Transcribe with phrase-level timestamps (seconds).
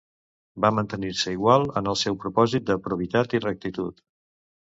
[0.63, 4.03] Va mantenir-se sense igual en el seu propòsit de probitat i rectitud.